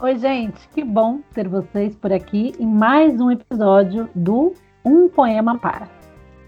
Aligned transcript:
Oi, 0.00 0.16
gente, 0.16 0.68
que 0.72 0.84
bom 0.84 1.18
ter 1.34 1.48
vocês 1.48 1.96
por 1.96 2.12
aqui 2.12 2.54
em 2.56 2.66
mais 2.66 3.20
um 3.20 3.32
episódio 3.32 4.08
do 4.14 4.54
Um 4.84 5.08
Poema 5.08 5.58
Para. 5.58 5.88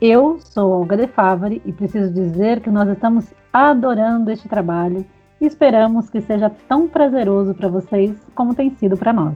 Eu 0.01 0.39
sou 0.39 0.71
Olga 0.71 0.97
De 0.97 1.09
Favari 1.09 1.61
e 1.67 1.73
preciso 1.73 2.13
dizer 2.13 2.61
que 2.61 2.71
nós 2.71 2.89
estamos 2.89 3.35
adorando 3.53 4.31
este 4.31 4.49
trabalho 4.49 5.05
e 5.41 5.47
esperamos 5.47 6.09
que 6.09 6.21
seja 6.21 6.49
tão 6.69 6.87
prazeroso 6.87 7.53
para 7.53 7.67
vocês 7.67 8.17
como 8.37 8.55
tem 8.55 8.73
sido 8.77 8.97
para 8.97 9.13
nós. 9.13 9.35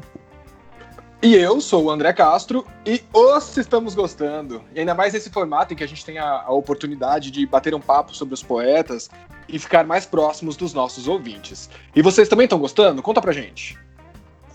E 1.21 1.35
eu 1.35 1.61
sou 1.61 1.87
o 1.87 1.91
André 1.91 2.13
Castro 2.13 2.65
e 2.87 3.03
os 3.13 3.57
estamos 3.57 3.97
gostando. 3.97 4.63
E 4.73 4.79
ainda 4.79 4.95
mais 4.95 5.13
nesse 5.13 5.29
formato 5.29 5.75
em 5.75 5.77
que 5.77 5.83
a 5.83 5.89
gente 5.89 6.07
tem 6.07 6.19
a, 6.19 6.43
a, 6.43 6.53
oportunidade 6.53 7.33
de 7.33 7.45
bater 7.47 7.75
um 7.75 7.81
papo 7.81 8.15
sobre 8.15 8.35
os 8.35 8.45
poetas 8.45 9.11
e 9.49 9.59
ficar 9.59 9.85
mais 9.85 10.07
próximos 10.07 10.57
dos 10.57 10.73
nossos 10.73 11.09
ouvintes. 11.09 11.69
E 11.97 12.01
vocês 12.01 12.29
também 12.29 12.45
estão 12.45 12.61
gostando? 12.61 13.03
Conta 13.03 13.21
pra 13.21 13.33
gente. 13.33 13.77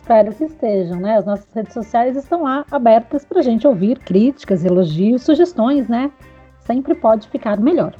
Espero 0.09 0.33
que 0.33 0.43
estejam, 0.43 0.99
né? 0.99 1.17
As 1.17 1.25
nossas 1.27 1.53
redes 1.53 1.71
sociais 1.71 2.17
estão 2.17 2.41
lá 2.41 2.65
abertas 2.71 3.23
pra 3.23 3.43
gente 3.43 3.67
ouvir 3.67 3.99
críticas, 3.99 4.65
elogios, 4.65 5.21
sugestões, 5.21 5.87
né? 5.87 6.11
Sempre 6.61 6.95
pode 6.95 7.27
ficar 7.27 7.59
melhor. 7.59 7.93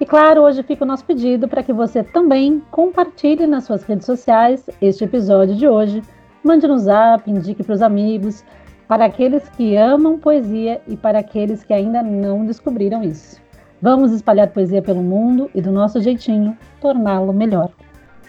E 0.00 0.06
claro, 0.06 0.40
hoje 0.40 0.62
fica 0.62 0.82
o 0.82 0.86
nosso 0.86 1.04
pedido 1.04 1.46
para 1.46 1.62
que 1.62 1.70
você 1.70 2.02
também 2.02 2.62
compartilhe 2.70 3.46
nas 3.46 3.64
suas 3.64 3.82
redes 3.82 4.06
sociais 4.06 4.64
este 4.80 5.04
episódio 5.04 5.54
de 5.54 5.68
hoje 5.68 6.02
Mande 6.42 6.66
no 6.66 6.78
zap, 6.78 7.30
indique 7.30 7.62
para 7.62 7.74
os 7.74 7.82
amigos, 7.82 8.42
para 8.88 9.04
aqueles 9.04 9.46
que 9.50 9.76
amam 9.76 10.18
poesia 10.18 10.80
e 10.88 10.96
para 10.96 11.18
aqueles 11.18 11.62
que 11.62 11.74
ainda 11.74 12.02
não 12.02 12.46
descobriram 12.46 13.02
isso. 13.02 13.38
Vamos 13.78 14.10
espalhar 14.12 14.48
poesia 14.48 14.80
pelo 14.80 15.02
mundo 15.02 15.50
e, 15.54 15.60
do 15.60 15.70
nosso 15.70 16.00
jeitinho, 16.00 16.56
torná-lo 16.80 17.30
melhor. 17.30 17.70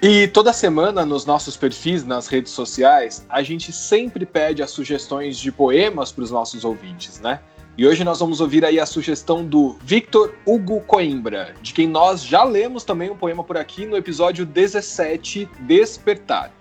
E 0.05 0.27
toda 0.27 0.51
semana 0.51 1.05
nos 1.05 1.25
nossos 1.25 1.55
perfis 1.55 2.03
nas 2.03 2.27
redes 2.27 2.51
sociais, 2.51 3.25
a 3.29 3.41
gente 3.41 3.71
sempre 3.71 4.25
pede 4.25 4.61
as 4.61 4.69
sugestões 4.69 5.37
de 5.37 5.49
poemas 5.49 6.11
para 6.11 6.25
os 6.25 6.29
nossos 6.29 6.65
ouvintes, 6.65 7.21
né? 7.21 7.39
E 7.77 7.87
hoje 7.87 8.03
nós 8.03 8.19
vamos 8.19 8.41
ouvir 8.41 8.65
aí 8.65 8.81
a 8.81 8.85
sugestão 8.85 9.45
do 9.45 9.77
Victor 9.81 10.35
Hugo 10.45 10.81
Coimbra, 10.81 11.55
de 11.61 11.73
quem 11.73 11.87
nós 11.87 12.21
já 12.21 12.43
lemos 12.43 12.83
também 12.83 13.09
um 13.09 13.15
poema 13.15 13.45
por 13.45 13.55
aqui 13.55 13.85
no 13.85 13.95
episódio 13.95 14.45
17, 14.45 15.47
Despertar. 15.61 16.51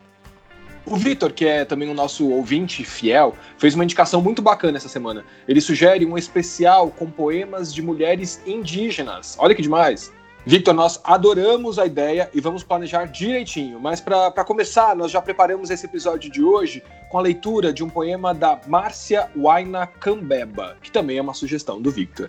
O 0.87 0.95
Vitor, 0.95 1.33
que 1.33 1.45
é 1.45 1.65
também 1.65 1.91
o 1.91 1.95
nosso 1.95 2.31
ouvinte 2.31 2.85
fiel, 2.85 3.35
fez 3.59 3.75
uma 3.75 3.83
indicação 3.83 4.23
muito 4.23 4.41
bacana 4.41 4.79
essa 4.79 4.89
semana. 4.89 5.25
Ele 5.49 5.61
sugere 5.61 6.07
um 6.07 6.17
especial 6.17 6.93
com 6.93 7.11
poemas 7.11 7.75
de 7.75 7.83
mulheres 7.83 8.41
indígenas. 8.47 9.35
Olha 9.37 9.53
que 9.53 9.63
demais! 9.63 10.13
Victor, 10.45 10.75
nós 10.75 11.01
adoramos 11.05 11.79
a 11.79 11.87
ideia 11.87 12.29
e 12.35 12.41
vamos 12.41 12.65
planejar 12.65 13.05
direitinho, 13.05 13.79
mas 13.79 14.01
para 14.01 14.45
começar, 14.45 14.97
nós 14.97 15.13
já 15.13 15.23
preparamos 15.23 15.71
esse 15.71 15.87
episódio 15.87 16.29
de 16.29 16.43
hoje 16.43 16.83
com 17.11 17.19
a 17.19 17.23
leitura 17.23 17.73
de 17.73 17.85
um 17.85 17.89
poema 17.89 18.35
da 18.35 18.59
Márcia 18.67 19.31
Waina 19.37 19.87
Cambeba, 19.87 20.77
que 20.83 20.91
também 20.91 21.19
é 21.19 21.23
uma 21.23 21.33
sugestão 21.33 21.81
do 21.81 21.93
Victor. 21.93 22.29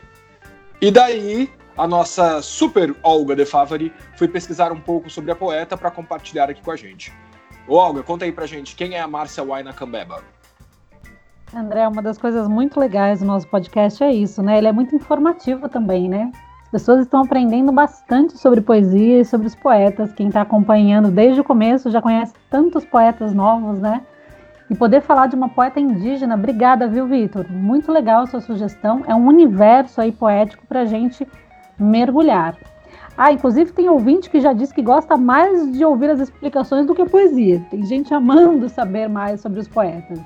E 0.79 0.91
daí, 0.91 1.49
a 1.75 1.87
nossa 1.87 2.39
super 2.43 2.95
Olga 3.01 3.35
de 3.35 3.47
Favari 3.47 3.91
foi 4.15 4.27
pesquisar 4.27 4.71
um 4.71 4.79
pouco 4.79 5.09
sobre 5.09 5.31
a 5.31 5.35
poeta 5.35 5.75
para 5.75 5.89
compartilhar 5.89 6.51
aqui 6.51 6.61
com 6.61 6.69
a 6.71 6.75
gente. 6.75 7.11
Ô, 7.67 7.77
Olga, 7.77 8.03
conta 8.03 8.25
aí 8.25 8.31
pra 8.31 8.45
gente, 8.45 8.75
quem 8.75 8.93
é 8.93 8.99
a 8.99 9.07
Márcia 9.07 9.43
Waina 9.43 9.73
Cambeba? 9.73 10.21
André, 11.51 11.87
uma 11.87 12.01
das 12.01 12.19
coisas 12.19 12.47
muito 12.47 12.79
legais 12.79 13.21
do 13.21 13.25
nosso 13.25 13.47
podcast 13.47 14.03
é 14.03 14.13
isso, 14.13 14.43
né? 14.43 14.59
Ele 14.59 14.67
é 14.67 14.71
muito 14.71 14.95
informativo 14.95 15.67
também, 15.67 16.07
né? 16.07 16.31
As 16.73 16.81
pessoas 16.81 17.01
estão 17.01 17.21
aprendendo 17.21 17.71
bastante 17.71 18.35
sobre 18.35 18.59
poesia 18.59 19.21
e 19.21 19.25
sobre 19.25 19.45
os 19.45 19.53
poetas. 19.53 20.11
Quem 20.11 20.29
está 20.29 20.41
acompanhando 20.41 21.11
desde 21.11 21.39
o 21.39 21.43
começo 21.43 21.91
já 21.91 22.01
conhece 22.01 22.33
tantos 22.49 22.83
poetas 22.83 23.31
novos, 23.31 23.79
né? 23.79 24.01
E 24.71 24.73
poder 24.73 25.01
falar 25.01 25.27
de 25.27 25.35
uma 25.35 25.49
poeta 25.49 25.79
indígena, 25.79 26.33
obrigada, 26.33 26.87
viu, 26.87 27.05
Vitor? 27.05 27.45
Muito 27.47 27.91
legal 27.91 28.23
a 28.23 28.25
sua 28.25 28.41
sugestão. 28.41 29.03
É 29.05 29.13
um 29.13 29.27
universo 29.27 30.01
aí 30.01 30.11
poético 30.11 30.65
para 30.65 30.79
a 30.79 30.85
gente 30.85 31.27
mergulhar. 31.77 32.57
Ah, 33.15 33.31
inclusive 33.31 33.71
tem 33.71 33.87
ouvinte 33.87 34.27
que 34.27 34.41
já 34.41 34.51
disse 34.51 34.73
que 34.73 34.81
gosta 34.81 35.15
mais 35.15 35.71
de 35.77 35.85
ouvir 35.85 36.09
as 36.09 36.21
explicações 36.21 36.87
do 36.87 36.95
que 36.95 37.03
a 37.03 37.05
poesia. 37.05 37.63
Tem 37.69 37.85
gente 37.85 38.11
amando 38.15 38.67
saber 38.67 39.07
mais 39.07 39.41
sobre 39.41 39.59
os 39.59 39.67
poetas. 39.67 40.19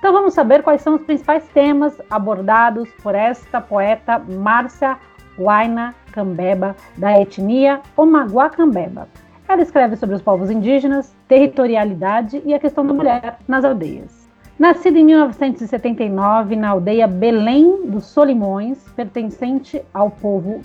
Então 0.00 0.12
vamos 0.12 0.34
saber 0.34 0.64
quais 0.64 0.82
são 0.82 0.96
os 0.96 1.02
principais 1.02 1.46
temas 1.54 1.96
abordados 2.10 2.88
por 3.04 3.14
esta 3.14 3.60
poeta 3.60 4.18
Márcia 4.18 4.98
Huayna 5.38 5.94
Cambeba, 6.12 6.76
da 6.96 7.20
etnia 7.20 7.80
Omaguá 7.96 8.50
Cambeba. 8.50 9.08
Ela 9.48 9.62
escreve 9.62 9.96
sobre 9.96 10.14
os 10.14 10.22
povos 10.22 10.50
indígenas, 10.50 11.14
territorialidade 11.28 12.42
e 12.44 12.54
a 12.54 12.58
questão 12.58 12.86
da 12.86 12.94
mulher 12.94 13.38
nas 13.46 13.64
aldeias. 13.64 14.28
Nascida 14.58 14.98
em 14.98 15.04
1979 15.04 16.56
na 16.56 16.68
aldeia 16.68 17.06
Belém 17.06 17.86
dos 17.86 18.04
Solimões, 18.06 18.78
pertencente 18.94 19.82
ao 19.92 20.10
povo 20.10 20.60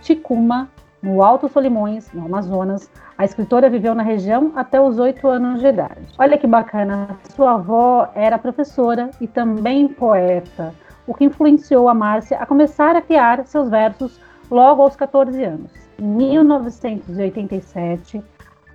Ticuma 0.00 0.68
no 1.02 1.22
Alto 1.22 1.48
Solimões, 1.48 2.12
no 2.12 2.26
Amazonas. 2.26 2.88
A 3.18 3.24
escritora 3.24 3.68
viveu 3.68 3.94
na 3.94 4.02
região 4.02 4.52
até 4.54 4.80
os 4.80 4.98
oito 4.98 5.26
anos 5.26 5.60
de 5.60 5.66
idade. 5.66 6.06
Olha 6.18 6.38
que 6.38 6.46
bacana, 6.46 7.16
sua 7.34 7.54
avó 7.54 8.08
era 8.14 8.38
professora 8.38 9.10
e 9.20 9.26
também 9.26 9.88
poeta, 9.88 10.72
o 11.06 11.14
que 11.14 11.24
influenciou 11.24 11.88
a 11.88 11.94
Márcia 11.94 12.38
a 12.38 12.46
começar 12.46 12.96
a 12.96 13.02
criar 13.02 13.46
seus 13.46 13.68
versos 13.68 14.20
logo 14.50 14.82
aos 14.82 14.96
14 14.96 15.42
anos. 15.42 15.70
Em 15.98 16.04
1987, 16.04 18.22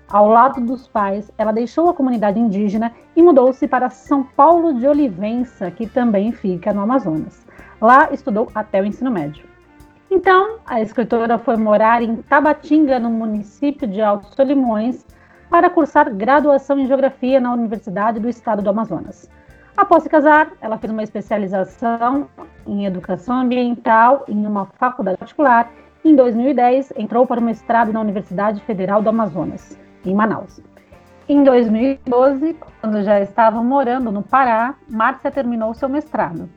ao 0.10 0.30
lado 0.30 0.62
dos 0.62 0.88
pais, 0.88 1.30
ela 1.38 1.52
deixou 1.52 1.90
a 1.90 1.94
comunidade 1.94 2.40
indígena 2.40 2.94
e 3.16 3.22
mudou-se 3.22 3.68
para 3.68 3.90
São 3.90 4.24
Paulo 4.24 4.74
de 4.74 4.88
Olivença, 4.88 5.70
que 5.70 5.86
também 5.86 6.32
fica 6.32 6.74
no 6.74 6.82
Amazonas. 6.82 7.46
Lá 7.82 8.10
estudou 8.12 8.50
até 8.56 8.82
o 8.82 8.86
ensino 8.86 9.12
médio. 9.12 9.46
Então, 10.10 10.60
a 10.66 10.82
escritora 10.82 11.38
foi 11.38 11.58
morar 11.58 12.02
em 12.02 12.16
Tabatinga, 12.16 12.98
no 12.98 13.10
município 13.10 13.86
de 13.86 14.02
Alto 14.02 14.34
Solimões, 14.34 15.06
para 15.50 15.70
cursar 15.70 16.14
graduação 16.14 16.80
em 16.80 16.88
Geografia 16.88 17.42
na 17.42 17.54
Universidade 17.54 18.20
do 18.20 18.30
Estado 18.30 18.62
do 18.62 18.70
Amazonas. 18.70 19.30
Após 19.78 20.02
se 20.02 20.10
casar, 20.10 20.54
ela 20.60 20.80
fez 20.80 20.92
uma 20.92 21.04
especialização 21.04 22.28
em 22.66 22.88
Educação 22.88 23.42
Ambiental 23.42 24.26
em 24.28 24.44
uma 24.44 24.66
faculdade 24.66 25.20
particular. 25.20 25.72
Em 26.04 26.16
2010, 26.16 26.94
entrou 26.98 27.28
para 27.28 27.40
o 27.40 27.44
mestrado 27.44 27.94
na 27.94 28.02
Universidade 28.02 28.60
Federal 28.62 29.04
do 29.04 29.10
Amazonas, 29.10 29.78
em 30.04 30.16
Manaus. 30.16 30.60
Em 31.30 31.44
2012, 31.44 32.56
quando 32.82 33.04
já 33.04 33.22
estava 33.22 33.62
morando 33.62 34.12
no 34.12 34.24
Pará, 34.24 34.74
Márcia 34.90 35.30
terminou 35.30 35.76
seu 35.76 35.88
mestrado. 35.88 36.50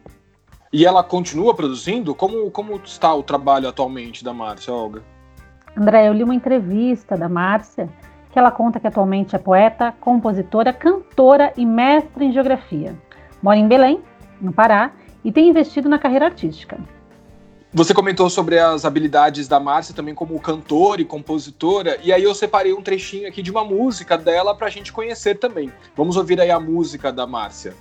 E 0.73 0.87
ela 0.87 1.05
continua 1.05 1.55
produzindo? 1.55 2.15
Como, 2.15 2.51
como 2.51 2.77
está 2.77 3.15
o 3.15 3.23
trabalho 3.23 3.69
atualmente 3.69 4.25
da 4.25 4.33
Márcia, 4.33 4.73
Olga? 4.73 5.03
André, 5.77 6.09
eu 6.09 6.15
li 6.15 6.25
uma 6.25 6.35
entrevista 6.35 7.19
da 7.19 7.29
Márcia 7.29 7.87
que 8.33 8.39
ela 8.39 8.51
conta 8.51 8.79
que 8.79 8.87
atualmente 8.87 9.35
é 9.35 9.39
poeta, 9.39 9.93
compositora, 10.01 10.73
cantora 10.73 11.53
e 11.57 11.67
mestre 11.67 12.25
em 12.25 12.33
geografia. 12.33 12.95
Mora 13.43 13.59
em 13.59 13.67
Belém, 13.67 14.03
no 14.41 14.53
Pará, 14.53 14.93
e 15.25 15.33
tem 15.33 15.49
investido 15.49 15.89
na 15.89 15.99
carreira 15.99 16.27
artística. 16.27 16.79
Você 17.73 17.95
comentou 17.95 18.29
sobre 18.29 18.59
as 18.59 18.85
habilidades 18.85 19.47
da 19.47 19.61
Márcia 19.61 19.95
também 19.95 20.13
como 20.13 20.41
cantora 20.41 21.01
e 21.01 21.05
compositora, 21.05 21.99
e 22.03 22.13
aí 22.13 22.25
eu 22.25 22.35
separei 22.35 22.73
um 22.73 22.83
trechinho 22.83 23.29
aqui 23.29 23.43
de 23.43 23.51
uma 23.51 23.65
música 23.65 24.19
dela 24.19 24.55
para 24.55 24.67
a 24.67 24.71
gente 24.71 24.93
conhecer 24.93 25.39
também. 25.39 25.73
Vamos 25.97 26.17
ouvir 26.17 26.41
aí 26.41 26.51
a 26.51 26.59
música 26.59 27.13
da 27.13 27.29
Márcia. 27.29 27.75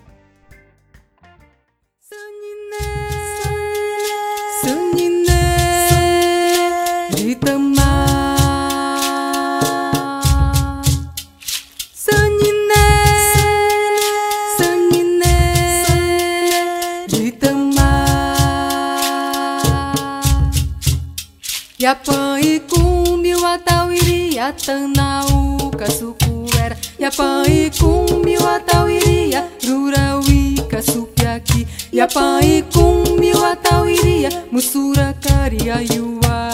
Yapan 21.90 22.40
e 22.40 22.60
cumi, 22.60 23.34
o 23.34 23.44
atauiri, 23.44 24.38
atanau, 24.38 25.72
casucuera. 25.72 26.78
Yapan 27.00 27.46
e 27.50 27.72
cumi, 27.72 28.38
o 28.38 28.48
atauiri, 28.48 29.32
rurauí, 29.66 30.54
casupiaqui. 30.70 31.66
Yapan 31.92 32.44
e 32.44 32.62
cumi, 32.62 33.32
o 33.34 33.44
atauiri, 33.44 34.30
musura, 34.52 35.16
cariaiua, 35.20 36.52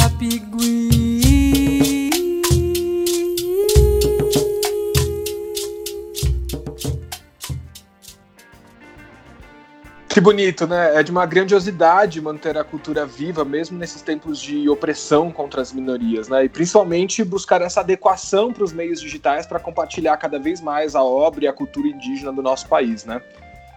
Que 10.15 10.21
bonito, 10.21 10.65
né? 10.65 10.95
É 10.95 11.03
de 11.03 11.11
uma 11.11 11.25
grandiosidade 11.25 12.21
manter 12.21 12.57
a 12.57 12.63
cultura 12.63 13.05
viva, 13.05 13.43
mesmo 13.43 13.77
nesses 13.77 14.01
tempos 14.01 14.39
de 14.39 14.69
opressão 14.69 15.29
contra 15.29 15.61
as 15.61 15.73
minorias, 15.73 16.29
né? 16.29 16.45
E 16.45 16.47
principalmente 16.47 17.21
buscar 17.21 17.61
essa 17.61 17.81
adequação 17.81 18.53
para 18.53 18.63
os 18.63 18.71
meios 18.71 19.01
digitais 19.01 19.45
para 19.45 19.59
compartilhar 19.59 20.15
cada 20.15 20.39
vez 20.39 20.61
mais 20.61 20.95
a 20.95 21.03
obra 21.03 21.43
e 21.43 21.47
a 21.49 21.51
cultura 21.51 21.89
indígena 21.89 22.31
do 22.31 22.41
nosso 22.41 22.65
país, 22.69 23.03
né? 23.03 23.21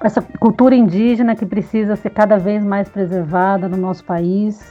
Essa 0.01 0.23
cultura 0.39 0.77
indígena 0.77 1.35
que 1.35 1.45
precisa 1.45 1.97
ser 1.97 2.11
cada 2.11 2.39
vez 2.39 2.63
mais 2.63 2.89
preservada 2.89 3.69
no 3.69 3.77
nosso 3.77 4.05
país, 4.05 4.65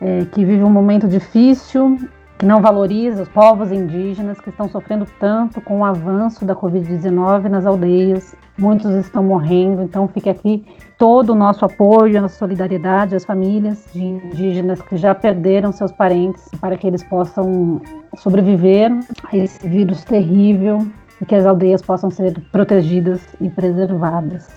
é, 0.00 0.24
que 0.26 0.44
vive 0.44 0.62
um 0.62 0.70
momento 0.70 1.08
difícil, 1.08 1.98
que 2.40 2.46
não 2.46 2.62
valoriza 2.62 3.22
os 3.22 3.28
povos 3.28 3.70
indígenas 3.70 4.40
que 4.40 4.48
estão 4.48 4.66
sofrendo 4.66 5.06
tanto 5.20 5.60
com 5.60 5.80
o 5.80 5.84
avanço 5.84 6.42
da 6.42 6.56
Covid-19 6.56 7.50
nas 7.50 7.66
aldeias. 7.66 8.34
Muitos 8.58 8.90
estão 8.92 9.22
morrendo, 9.22 9.82
então 9.82 10.08
fica 10.08 10.30
aqui 10.30 10.64
todo 10.96 11.32
o 11.32 11.34
nosso 11.34 11.66
apoio, 11.66 12.16
a 12.16 12.22
nossa 12.22 12.38
solidariedade 12.38 13.14
às 13.14 13.26
famílias 13.26 13.84
de 13.92 14.02
indígenas 14.02 14.80
que 14.80 14.96
já 14.96 15.14
perderam 15.14 15.70
seus 15.70 15.92
parentes, 15.92 16.48
para 16.58 16.78
que 16.78 16.86
eles 16.86 17.04
possam 17.04 17.78
sobreviver 18.16 18.90
a 19.30 19.36
esse 19.36 19.68
vírus 19.68 20.02
terrível 20.02 20.78
e 21.20 21.26
que 21.26 21.34
as 21.34 21.44
aldeias 21.44 21.82
possam 21.82 22.10
ser 22.10 22.40
protegidas 22.50 23.20
e 23.38 23.50
preservadas. 23.50 24.48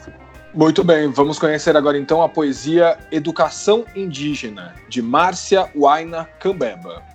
Muito 0.54 0.86
bem, 0.86 1.12
vamos 1.12 1.38
conhecer 1.38 1.76
agora 1.76 1.98
então 1.98 2.22
a 2.22 2.30
poesia 2.30 2.98
Educação 3.12 3.84
Indígena, 3.94 4.74
de 4.88 5.02
Márcia 5.02 5.70
Waina 5.76 6.30
Cambeba. 6.40 7.13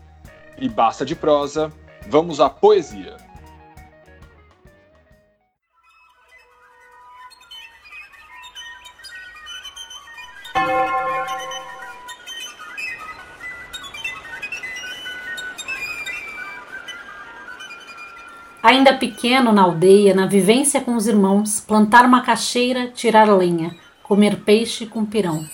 E 0.60 0.68
basta 0.68 1.04
de 1.04 1.14
prosa, 1.14 1.72
vamos 2.08 2.40
à 2.40 2.50
poesia. 2.50 3.16
Ainda 18.60 18.92
pequeno 18.98 19.52
na 19.52 19.62
aldeia, 19.62 20.12
na 20.12 20.26
vivência 20.26 20.80
com 20.80 20.96
os 20.96 21.06
irmãos, 21.06 21.60
plantar 21.60 22.08
macaxeira, 22.08 22.88
tirar 22.88 23.24
lenha, 23.24 23.74
comer 24.02 24.40
peixe 24.40 24.84
com 24.84 25.06
pirão. 25.06 25.48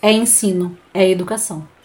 É 0.00 0.10
ensino, 0.10 0.76
é 0.94 1.08
educação. 1.08 1.75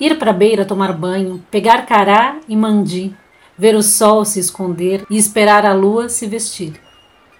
Ir 0.00 0.18
para 0.18 0.30
a 0.30 0.34
beira 0.34 0.64
tomar 0.64 0.92
banho, 0.92 1.44
pegar 1.50 1.84
cará 1.84 2.38
e 2.48 2.56
mandi, 2.56 3.14
ver 3.56 3.74
o 3.74 3.82
sol 3.82 4.24
se 4.24 4.40
esconder 4.40 5.04
e 5.10 5.18
esperar 5.18 5.66
a 5.66 5.74
lua 5.74 6.08
se 6.08 6.26
vestir. 6.26 6.80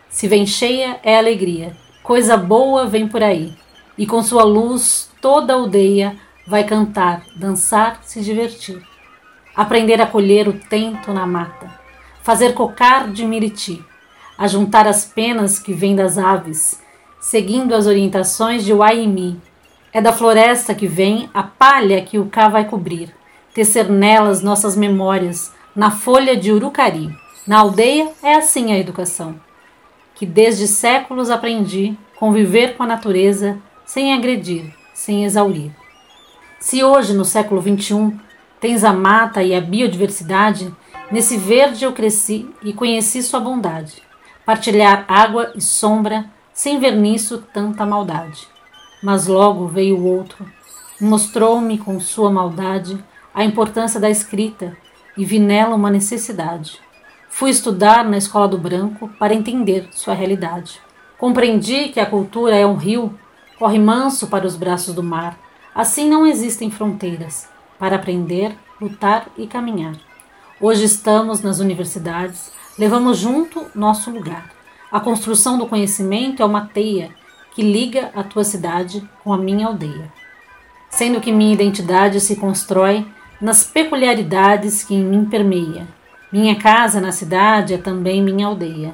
Se 0.09 0.29
vem 0.29 0.45
cheia, 0.45 1.01
é 1.03 1.17
alegria, 1.17 1.75
coisa 2.03 2.37
boa 2.37 2.87
vem 2.87 3.09
por 3.09 3.23
aí, 3.23 3.55
e 3.97 4.07
com 4.07 4.23
sua 4.23 4.45
luz 4.45 5.11
toda 5.23 5.55
a 5.55 5.57
aldeia 5.57 6.17
vai 6.47 6.65
cantar, 6.65 7.23
dançar, 7.37 8.01
se 8.05 8.21
divertir. 8.21 8.83
Aprender 9.57 10.01
a 10.01 10.07
colher 10.07 10.47
o 10.47 10.53
tento 10.53 11.13
na 11.13 11.27
mata 11.27 11.81
fazer 12.23 12.55
cocar 12.55 13.11
de 13.11 13.25
miriti, 13.25 13.83
ajuntar 14.39 14.87
as 14.87 15.05
penas 15.05 15.59
que 15.59 15.73
vêm 15.73 15.97
das 15.97 16.19
aves, 16.19 16.81
seguindo 17.21 17.75
as 17.75 17.87
orientações 17.87 18.65
de 18.65 18.73
Waimi. 18.73 19.41
É 19.93 20.01
da 20.01 20.13
floresta 20.13 20.75
que 20.75 20.87
vem 20.87 21.29
a 21.35 21.43
palha 21.43 22.03
que 22.03 22.19
o 22.19 22.27
cá 22.27 22.49
vai 22.49 22.65
cobrir, 22.65 23.15
tecer 23.55 23.89
nelas 23.89 24.43
nossas 24.43 24.77
memórias, 24.77 25.53
na 25.75 25.91
folha 25.91 26.37
de 26.37 26.53
urucari. 26.53 27.15
Na 27.47 27.59
aldeia 27.59 28.11
é 28.23 28.35
assim 28.35 28.73
a 28.73 28.79
educação, 28.79 29.41
que 30.15 30.25
desde 30.25 30.69
séculos 30.69 31.31
aprendi 31.31 31.97
conviver 32.17 32.77
com 32.77 32.83
a 32.83 32.87
natureza 32.87 33.59
sem 33.85 34.13
agredir, 34.13 34.73
sem 34.95 35.25
exaurir. 35.25 35.73
Se 36.59 36.85
hoje, 36.85 37.15
no 37.15 37.25
século 37.25 37.61
XXI, 37.61 38.15
tens 38.61 38.85
a 38.85 38.93
mata 38.93 39.43
e 39.43 39.55
a 39.55 39.61
biodiversidade, 39.61 40.73
Nesse 41.11 41.37
verde 41.37 41.85
eu 41.85 41.93
cresci 41.93 42.49
e 42.63 42.73
conheci 42.73 43.21
sua 43.21 43.41
bondade. 43.41 44.01
Partilhar 44.47 45.05
água 45.09 45.53
e 45.57 45.61
sombra, 45.61 46.25
sem 46.55 46.79
ver 46.79 46.95
nisso 46.95 47.45
tanta 47.53 47.85
maldade. 47.85 48.47
Mas 49.03 49.27
logo 49.27 49.67
veio 49.67 49.99
o 49.99 50.05
outro, 50.05 50.47
mostrou-me 51.01 51.79
com 51.79 51.99
sua 51.99 52.31
maldade 52.31 53.03
a 53.35 53.45
importância 53.45 53.99
da 53.99 54.11
escrita 54.11 54.77
e 55.17 55.25
vi 55.25 55.39
nela 55.39 55.75
uma 55.75 55.91
necessidade. 55.91 56.79
Fui 57.29 57.51
estudar 57.51 58.05
na 58.05 58.19
escola 58.19 58.49
do 58.49 58.59
branco 58.59 59.09
para 59.19 59.35
entender 59.35 59.89
sua 59.93 60.15
realidade. 60.15 60.81
Compreendi 61.17 61.89
que 61.89 62.01
a 62.01 62.07
cultura 62.07 62.57
é 62.57 62.67
um 62.67 62.75
rio, 62.75 63.15
corre 63.59 63.79
manso 63.79 64.27
para 64.27 64.47
os 64.47 64.57
braços 64.57 64.95
do 64.95 65.03
mar. 65.03 65.39
Assim 65.75 66.09
não 66.09 66.27
existem 66.27 66.71
fronteiras 66.71 67.49
para 67.79 67.97
aprender, 67.97 68.55
lutar 68.81 69.29
e 69.39 69.47
caminhar. 69.47 69.95
Hoje 70.61 70.85
estamos 70.85 71.41
nas 71.41 71.59
universidades, 71.59 72.53
levamos 72.79 73.17
junto 73.17 73.67
nosso 73.75 74.11
lugar. 74.11 74.51
A 74.93 75.01
construção 75.01 75.57
do 75.57 75.67
conhecimento 75.67 76.43
é 76.43 76.45
uma 76.45 76.67
teia 76.67 77.15
que 77.53 77.63
liga 77.63 78.11
a 78.15 78.23
tua 78.23 78.45
cidade 78.45 79.09
com 79.23 79.33
a 79.33 79.39
minha 79.39 79.67
aldeia. 79.67 80.13
Sendo 80.89 81.21
que 81.21 81.33
minha 81.33 81.53
identidade 81.53 82.21
se 82.21 82.37
constrói 82.37 83.07
nas 83.41 83.65
peculiaridades 83.65 84.85
que 84.85 84.95
em 84.95 85.05
mim 85.05 85.25
permeia. 85.25 85.87
Minha 86.33 86.57
casa 86.57 87.01
na 87.01 87.13
cidade 87.13 87.75
é 87.75 87.79
também 87.79 88.23
minha 88.23 88.47
aldeia. 88.47 88.93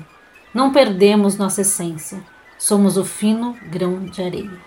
Não 0.55 0.73
perdemos 0.73 1.37
nossa 1.37 1.61
essência. 1.61 2.19
Somos 2.59 2.97
o 2.97 3.05
fino 3.05 3.55
grão 3.71 4.05
de 4.05 4.23
areia. 4.23 4.66